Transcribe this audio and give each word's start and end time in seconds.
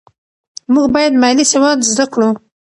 موږ 0.73 0.87
باید 0.95 1.13
مالي 1.21 1.45
سواد 1.51 1.79
زده 1.91 2.05
کړو. 2.13 2.29